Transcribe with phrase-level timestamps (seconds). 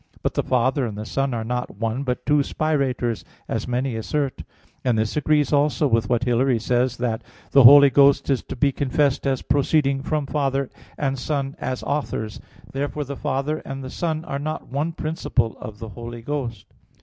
[0.23, 4.41] But the Father and the Son are not one, but two Spirators, as many assert;
[4.83, 7.11] and this agrees also with what Hilary says (De Trin.
[7.11, 11.55] ii) that "the Holy Ghost is to be confessed as proceeding from Father and Son
[11.59, 12.39] as authors."
[12.73, 16.65] Therefore the Father and the Son are not one principle of the Holy Ghost.